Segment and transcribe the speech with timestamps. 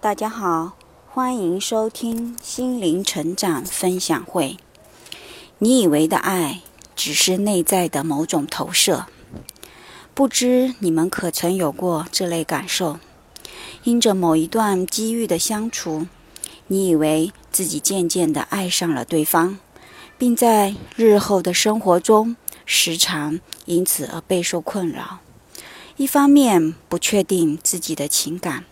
[0.00, 0.76] 大家好，
[1.08, 4.56] 欢迎收听心灵成长分享会。
[5.58, 6.60] 你以为的爱，
[6.94, 9.06] 只是内在的某种投射。
[10.14, 13.00] 不知你们可曾有过这类感受？
[13.82, 16.06] 因着某一段机遇的相处，
[16.68, 19.58] 你以为自己渐渐地爱上了对方，
[20.16, 25.18] 并在日后的生活中时常因此而备受困扰。
[25.96, 28.64] 一方面不确定自己的情感。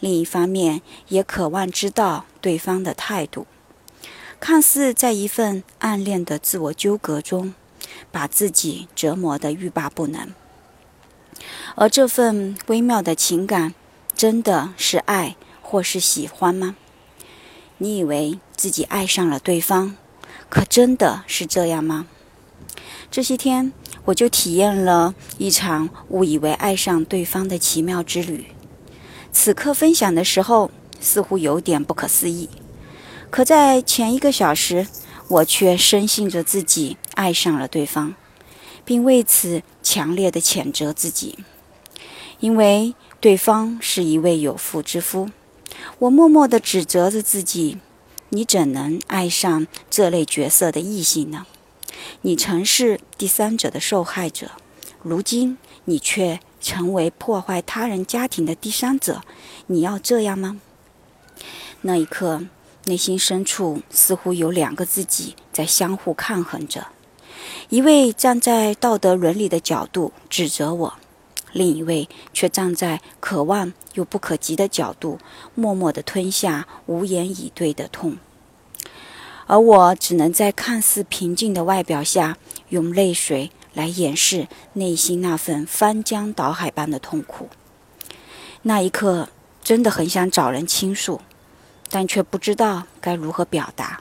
[0.00, 3.46] 另一方面，也渴望知道对方的态度，
[4.38, 7.54] 看似在一份暗恋的自我纠葛中，
[8.12, 10.28] 把自己折磨得欲罢不能。
[11.74, 13.74] 而这份微妙的情感，
[14.14, 16.76] 真的是爱或是喜欢吗？
[17.78, 19.96] 你以为自己爱上了对方，
[20.48, 22.06] 可真的是这样吗？
[23.10, 23.72] 这些天，
[24.06, 28.46] 我就体验了一场误以为爱上对方的奇妙之旅。
[29.38, 32.48] 此刻分享的时候，似乎有点不可思议。
[33.28, 34.86] 可在前一个小时，
[35.28, 38.14] 我却深信着自己爱上了对方，
[38.82, 41.38] 并为此强烈的谴责自己，
[42.40, 45.28] 因为对方是一位有妇之夫。
[45.98, 47.76] 我默默的指责着自己：
[48.30, 51.44] 你怎能爱上这类角色的异性呢？
[52.22, 54.52] 你曾是第三者的受害者，
[55.02, 56.40] 如今你却……
[56.66, 59.22] 成为破坏他人家庭的第三者，
[59.68, 60.60] 你要这样吗？
[61.82, 62.42] 那一刻，
[62.86, 66.88] 内心深处似乎有两个自己在相互抗衡着：
[67.68, 70.94] 一位站在道德伦理的角度指责我，
[71.52, 75.20] 另一位却站在可望又不可及的角度，
[75.54, 78.16] 默默地吞下无言以对的痛。
[79.46, 82.36] 而我只能在看似平静的外表下，
[82.70, 83.52] 用泪水。
[83.76, 87.50] 来掩饰内心那份翻江倒海般的痛苦。
[88.62, 89.28] 那一刻，
[89.62, 91.20] 真的很想找人倾诉，
[91.90, 94.00] 但却不知道该如何表达。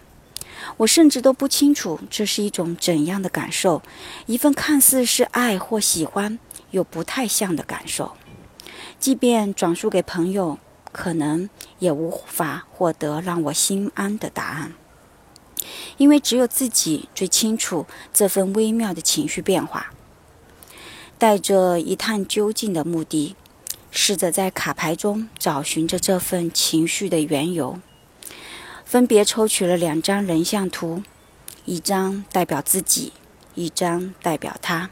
[0.78, 3.82] 我甚至都不清楚这是一种怎样的感受，
[4.28, 6.40] 一份看似是爱或喜欢，
[6.72, 8.14] 又不太像的感受。
[8.98, 10.58] 即便转述给朋友，
[10.94, 11.50] 可能
[11.80, 14.72] 也无法获得让我心安的答案。
[15.98, 19.92] 因为只有自己最清楚这份微妙的情绪变化。
[21.18, 23.36] 带着一探究竟的目的，
[23.90, 27.80] 试着在卡牌中找寻着这份情绪的缘由。
[28.84, 31.04] 分别抽取了两张人像图，
[31.64, 33.14] 一张代表自己，
[33.56, 34.90] 一张代表他，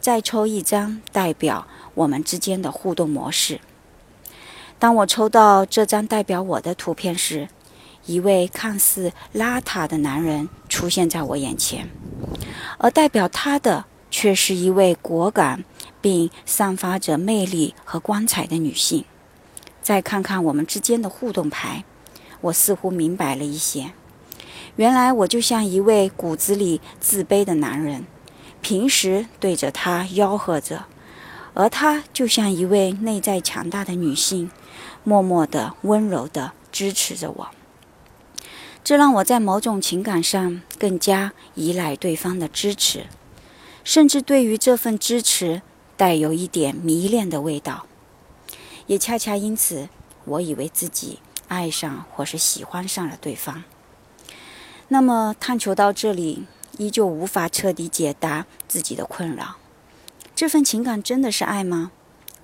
[0.00, 3.60] 再抽一张代表我们之间的互动模式。
[4.78, 7.48] 当我抽到这张代表我的图片时，
[8.08, 11.90] 一位看似邋遢的男人出现在我眼前，
[12.78, 15.62] 而代表他的却是一位果敢
[16.00, 19.04] 并散发着魅力和光彩的女性。
[19.82, 21.84] 再看看我们之间的互动牌，
[22.40, 23.92] 我似乎明白了一些。
[24.76, 28.06] 原来我就像一位骨子里自卑的男人，
[28.62, 30.86] 平时对着他吆喝着，
[31.52, 34.50] 而他就像一位内在强大的女性，
[35.04, 37.48] 默默的、温柔的支持着我。
[38.82, 43.06] 这让我在某种情感上更加依赖对方的支持，
[43.84, 45.60] 甚至对于这份支持
[45.96, 47.86] 带有一点迷恋的味道。
[48.86, 49.90] 也恰恰因此，
[50.24, 51.18] 我以为自己
[51.48, 53.64] 爱上或是喜欢上了对方。
[54.88, 56.46] 那么，探求到这里，
[56.78, 59.56] 依旧无法彻底解答自己的困扰：
[60.34, 61.90] 这份情感真的是爱吗？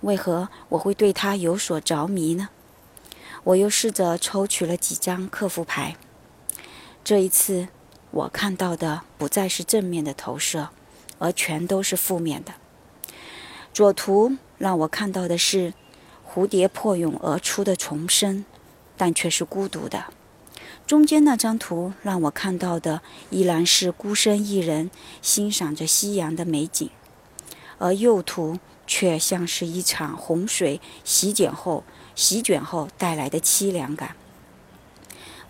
[0.02, 2.50] 为何我会对他有所着迷呢？
[3.44, 5.96] 我又试着抽取了几张客服牌。
[7.04, 7.68] 这一次，
[8.10, 10.70] 我看到的不再是正面的投射，
[11.18, 12.54] 而全都是负面的。
[13.74, 15.74] 左图让我看到的是
[16.26, 18.46] 蝴蝶破蛹而出的重生，
[18.96, 20.06] 但却是孤独的。
[20.86, 24.90] 中间那张图让我看到的依然是孤身一人
[25.20, 26.88] 欣赏着夕阳的美景，
[27.76, 31.84] 而右图却像是一场洪水席卷后
[32.14, 34.16] 席卷后带来的凄凉感。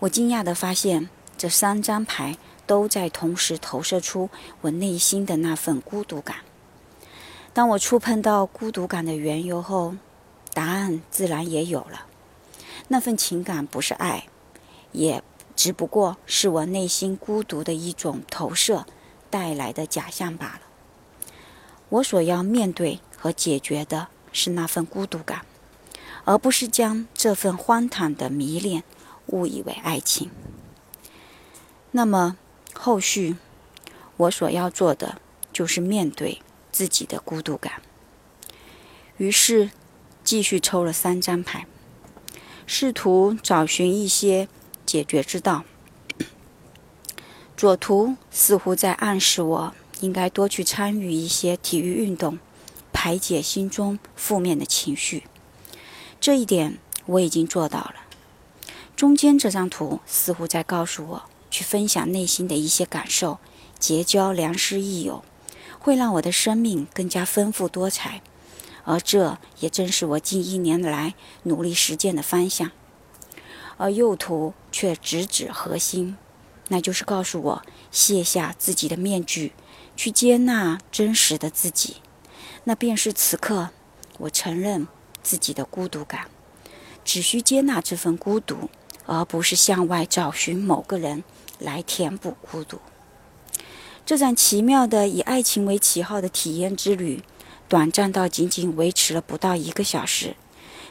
[0.00, 1.09] 我惊讶地发现。
[1.37, 2.37] 这三张牌
[2.67, 4.31] 都在同时投射出
[4.63, 6.39] 我内心的那份孤独感。
[7.53, 9.95] 当我触碰到孤独感的缘由后，
[10.53, 12.07] 答案自然也有了。
[12.89, 14.27] 那份情感不是爱，
[14.93, 15.23] 也
[15.55, 18.87] 只不过是我内心孤独的一种投射
[19.31, 20.61] 带来的假象罢了。
[21.91, 25.43] 我所要面对和解决的是那份孤独感，
[26.25, 28.83] 而不是将这份荒唐的迷恋
[29.27, 30.31] 误以为爱情。
[31.96, 32.37] 那么，
[32.73, 33.37] 后续
[34.17, 35.20] 我所要做的
[35.52, 36.43] 就是面对
[36.73, 37.75] 自己的孤独感。
[39.17, 39.70] 于是，
[40.25, 41.69] 继续抽了三张牌。
[42.67, 44.49] 试图找寻一些
[44.85, 45.62] 解决之道。
[47.56, 52.40] 左图似乎在暗示我应该多去参与一些体育运动，
[52.93, 55.23] 排解心中负面的情绪。
[56.20, 57.94] 这一点我已经做到了。
[58.97, 61.23] 中间这张图似乎在告诉我，
[61.55, 63.39] 去分享内心的一些感受，
[63.79, 65.25] 结交良师益友，
[65.79, 68.23] 会让我的生命更加丰富多彩。
[68.83, 71.15] 而这也正是我近一年来
[71.45, 72.73] 努力实践的方向。
[73.77, 76.17] 而右图却直指核心，
[76.67, 77.62] 那就是告诉我
[77.93, 79.53] 卸下自己的面具，
[79.95, 81.99] 去接纳真实的自己。
[82.65, 83.71] 那便是此刻，
[84.19, 84.89] 我承认
[85.23, 86.27] 自己的孤独感，
[87.05, 88.69] 只需接纳这份孤独。
[89.07, 91.25] 而不是向外找寻某个人
[91.59, 92.79] 来填补孤独。
[94.06, 97.23] 这场奇妙的以爱情为旗号的体验之旅，
[97.69, 100.37] 短暂到仅仅维持了不到一个小时，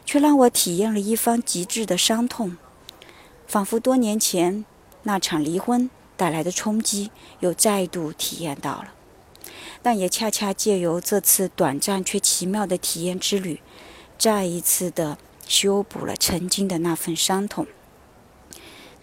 [0.06, 2.58] 却让我体验了一番极致的伤痛，
[3.48, 4.66] 仿佛多年前
[5.04, 7.12] 那场离婚带来的冲击
[7.42, 8.94] 又再度体验到了。
[9.84, 13.62] 但也恰恰借由这次短暂却奇妙的体验之旅，
[14.18, 17.68] 再一次的修补了曾经的那份伤痛。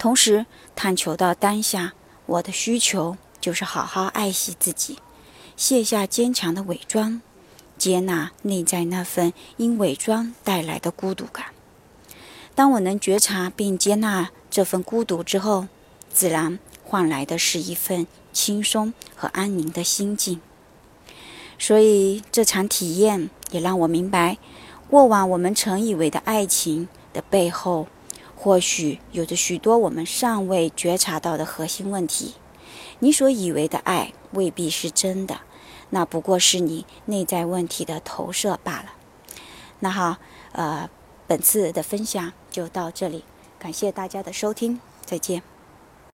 [0.01, 1.93] 同时，探求到当下，
[2.25, 4.97] 我的需求就是好好爱惜自己，
[5.55, 7.21] 卸下坚强的伪装，
[7.77, 11.45] 接纳内在那份因伪装带来的孤独感。
[12.55, 15.67] 当我能觉察并接纳这份孤独之后，
[16.11, 20.41] 自然换来的是一份轻松和安宁的心境。
[21.59, 24.39] 所以，这场体验也让我明白，
[24.89, 27.85] 过往我们曾以为的爱情的背后。
[28.43, 32.33] 或许有着许多我们尚未觉察到的核心问题。
[32.97, 35.41] 你所以为的爱未必是真的，
[35.91, 38.93] 那不过是你内在问题的投射罢了。
[39.81, 40.17] 那好，
[40.53, 40.89] 呃，
[41.27, 43.23] 本次的分享就到这里，
[43.59, 45.50] 感谢大家的收听，再见。